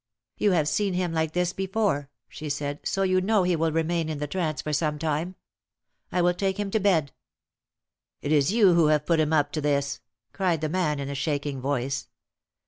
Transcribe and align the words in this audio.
"You 0.39 0.53
have 0.53 0.67
seen 0.67 0.95
him 0.95 1.13
like 1.13 1.33
this 1.33 1.53
before," 1.53 2.09
she 2.27 2.49
said, 2.49 2.79
"so 2.83 3.03
you 3.03 3.21
know 3.21 3.43
he 3.43 3.55
will 3.55 3.71
remain 3.71 4.09
in 4.09 4.17
the 4.17 4.25
trance 4.25 4.59
for 4.59 4.73
some 4.73 4.97
time. 4.97 5.35
I 6.11 6.23
will 6.23 6.33
take 6.33 6.59
him 6.59 6.71
to 6.71 6.79
bed." 6.79 7.11
"It 8.23 8.31
is 8.31 8.51
you 8.51 8.73
who 8.73 8.87
have 8.87 9.05
put 9.05 9.19
him 9.19 9.31
up 9.31 9.51
to 9.51 9.61
this," 9.61 10.01
cried 10.33 10.61
the 10.61 10.69
man 10.69 10.99
in 10.99 11.07
a 11.09 11.13
shaking 11.13 11.61
voice. 11.61 12.07